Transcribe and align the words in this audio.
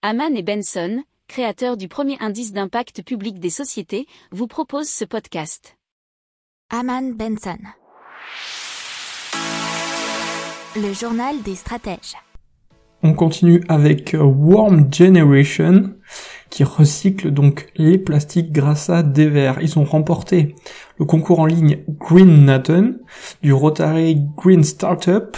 Haman 0.00 0.36
et 0.36 0.44
Benson, 0.44 1.02
créateurs 1.26 1.76
du 1.76 1.88
premier 1.88 2.16
indice 2.20 2.52
d'impact 2.52 3.02
public 3.02 3.40
des 3.40 3.50
sociétés, 3.50 4.06
vous 4.30 4.46
proposent 4.46 4.88
ce 4.88 5.04
podcast. 5.04 5.76
Haman 6.70 7.14
Benson. 7.14 7.58
Le 10.76 10.92
journal 10.92 11.42
des 11.42 11.56
stratèges. 11.56 12.14
On 13.02 13.12
continue 13.12 13.64
avec 13.68 14.14
Warm 14.16 14.88
Generation 14.94 15.96
qui 16.48 16.62
recycle 16.62 17.32
donc 17.32 17.66
les 17.74 17.98
plastiques 17.98 18.52
grâce 18.52 18.90
à 18.90 19.02
des 19.02 19.28
verres. 19.28 19.58
Ils 19.62 19.80
ont 19.80 19.84
remporté 19.84 20.54
le 21.00 21.06
concours 21.06 21.40
en 21.40 21.46
ligne 21.46 21.82
Green 21.88 22.44
Nathan 22.44 22.92
du 23.42 23.52
Rotary 23.52 24.16
Green 24.36 24.62
Startup 24.62 25.36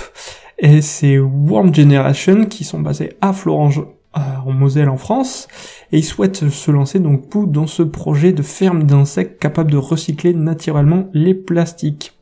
et 0.59 0.83
c'est 0.83 1.19
Warm 1.19 1.75
Generation 1.75 2.45
qui 2.45 2.65
sont 2.65 2.81
basés 2.81 3.15
à 3.23 3.33
Florange 3.33 3.87
en 4.13 4.53
Moselle 4.53 4.89
en 4.89 4.97
France 4.97 5.49
et 5.93 5.99
ils 5.99 6.05
souhaitent 6.05 6.49
se 6.49 6.71
lancer 6.71 6.99
donc 6.99 7.29
dans 7.51 7.67
ce 7.67 7.82
projet 7.82 8.32
de 8.32 8.43
ferme 8.43 8.85
d'insectes 8.85 9.41
capable 9.41 9.71
de 9.71 9.77
recycler 9.77 10.35
naturellement 10.35 11.09
les 11.13 11.35
plastiques. 11.35 12.13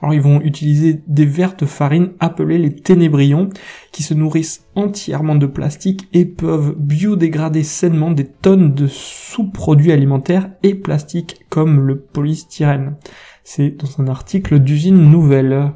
Alors 0.00 0.14
ils 0.14 0.20
vont 0.20 0.40
utiliser 0.40 1.00
des 1.06 1.24
verres 1.24 1.56
de 1.56 1.64
farine 1.64 2.10
appelés 2.20 2.58
les 2.58 2.74
ténébrions 2.74 3.48
qui 3.92 4.02
se 4.02 4.14
nourrissent 4.14 4.66
entièrement 4.74 5.34
de 5.34 5.46
plastique 5.46 6.08
et 6.12 6.26
peuvent 6.26 6.74
biodégrader 6.76 7.62
sainement 7.62 8.10
des 8.10 8.26
tonnes 8.26 8.74
de 8.74 8.86
sous-produits 8.88 9.92
alimentaires 9.92 10.50
et 10.62 10.74
plastiques 10.74 11.46
comme 11.48 11.80
le 11.80 11.98
polystyrène. 11.98 12.96
C'est 13.42 13.70
dans 13.70 14.02
un 14.02 14.08
article 14.08 14.58
d'usine 14.58 15.10
nouvelle. 15.10 15.72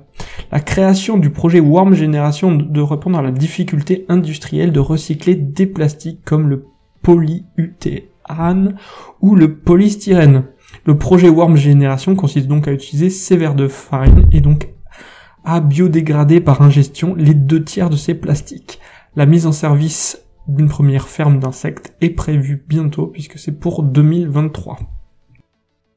La 0.53 0.61
création 0.61 1.17
du 1.17 1.31
projet 1.31 1.61
Warm 1.61 1.95
Generation 1.95 2.55
de 2.55 2.81
répondre 2.81 3.19
à 3.19 3.23
la 3.23 3.31
difficulté 3.31 4.05
industrielle 4.09 4.73
de 4.73 4.81
recycler 4.81 5.35
des 5.35 5.67
plastiques 5.67 6.25
comme 6.25 6.49
le 6.49 6.67
polyutéane 7.03 8.77
ou 9.21 9.35
le 9.35 9.55
polystyrène. 9.55 10.45
Le 10.85 10.99
projet 10.99 11.29
Warm 11.29 11.57
Generation 11.57 12.15
consiste 12.17 12.49
donc 12.49 12.69
à 12.69 12.73
utiliser 12.73 13.11
ces 13.11 13.37
verres 13.37 13.55
de 13.55 13.69
farine 13.69 14.27
et 14.33 14.41
donc 14.41 14.71
à 15.45 15.61
biodégrader 15.61 16.41
par 16.41 16.63
ingestion 16.63 17.15
les 17.15 17.35
deux 17.35 17.65
tiers 17.65 17.91
de 17.91 17.97
ces 17.97 18.15
plastiques. 18.15 18.81
La 19.17 19.27
mise 19.27 19.47
en 19.47 19.53
service 19.53 20.25
d'une 20.49 20.69
première 20.69 21.09
ferme 21.09 21.39
d'insectes 21.39 21.95
est 22.01 22.11
prévue 22.11 22.65
bientôt 22.69 23.07
puisque 23.07 23.39
c'est 23.39 23.59
pour 23.59 23.83
2023. 23.83 24.79